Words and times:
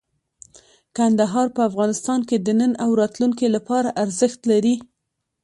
کندهار 0.97 1.47
په 1.55 1.61
افغانستان 1.69 2.19
کې 2.27 2.37
د 2.45 2.47
نن 2.59 2.71
او 2.83 2.89
راتلونکي 3.01 3.47
لپاره 3.55 3.89
ارزښت 4.03 4.39
لري. 4.51 4.75